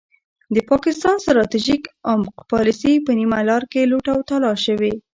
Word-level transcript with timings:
د 0.55 0.57
پاکستان 0.69 1.15
ستراتیژیک 1.25 1.83
عمق 2.11 2.35
پالیسي 2.51 2.93
په 3.05 3.11
نیمه 3.19 3.39
لار 3.49 3.63
کې 3.71 3.89
لوټ 3.91 4.05
او 4.13 4.19
تالا 4.29 4.53
شوې. 4.65 4.93